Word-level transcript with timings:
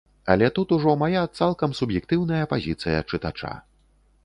Але 0.33 0.47
тут 0.55 0.71
ужо 0.77 0.93
мая 1.01 1.21
цалкам 1.39 1.77
суб'ектыўная 1.81 2.41
пазіцыя 2.55 3.05
чытача. 3.13 3.53